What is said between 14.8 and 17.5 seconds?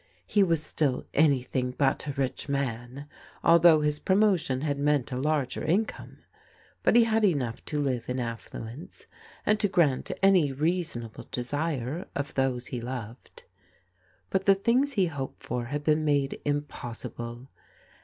he hoped for had been made impossible.